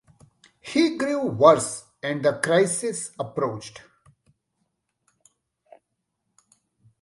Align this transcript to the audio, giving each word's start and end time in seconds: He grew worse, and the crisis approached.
He 0.59 0.97
grew 0.97 1.27
worse, 1.27 1.85
and 2.01 2.25
the 2.25 2.39
crisis 2.39 3.11
approached. 3.19 3.83